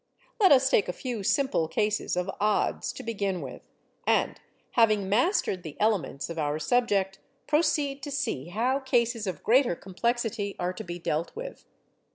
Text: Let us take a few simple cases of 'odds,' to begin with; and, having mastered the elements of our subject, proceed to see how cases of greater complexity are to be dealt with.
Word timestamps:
Let 0.39 0.51
us 0.51 0.67
take 0.67 0.89
a 0.89 0.93
few 0.93 1.21
simple 1.21 1.67
cases 1.67 2.17
of 2.17 2.27
'odds,' 2.39 2.91
to 2.93 3.03
begin 3.03 3.39
with; 3.39 3.61
and, 4.07 4.41
having 4.71 5.07
mastered 5.07 5.61
the 5.61 5.77
elements 5.79 6.27
of 6.27 6.39
our 6.39 6.57
subject, 6.57 7.19
proceed 7.45 8.01
to 8.01 8.09
see 8.09 8.47
how 8.47 8.79
cases 8.79 9.27
of 9.27 9.43
greater 9.43 9.75
complexity 9.75 10.55
are 10.57 10.73
to 10.73 10.83
be 10.83 10.97
dealt 10.97 11.35
with. 11.35 11.65